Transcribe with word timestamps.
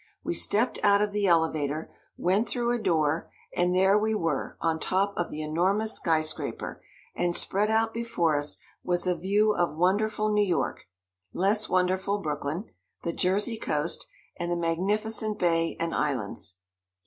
We 0.23 0.33
stepped 0.33 0.79
out 0.81 1.03
of 1.03 1.11
the 1.11 1.27
elevator, 1.27 1.91
went 2.17 2.49
through 2.49 2.71
a 2.71 2.81
door, 2.81 3.29
and 3.55 3.75
there 3.75 3.99
we 3.99 4.15
were 4.15 4.57
on 4.59 4.79
top 4.79 5.13
of 5.15 5.29
the 5.29 5.43
enormous 5.43 5.93
sky 5.95 6.21
scraper, 6.21 6.83
and 7.13 7.35
spread 7.35 7.69
out 7.69 7.93
before 7.93 8.35
us 8.35 8.57
was 8.83 9.05
a 9.05 9.13
view 9.15 9.53
of 9.53 9.77
wonderful 9.77 10.33
New 10.33 10.43
York, 10.43 10.87
less 11.33 11.69
wonderful 11.69 12.17
Brooklyn, 12.17 12.71
the 13.03 13.13
Jersey 13.13 13.57
coast, 13.59 14.07
and 14.39 14.51
the 14.51 14.55
magnificent 14.55 15.37
bay 15.37 15.77
and 15.79 15.93
islands. 15.93 16.57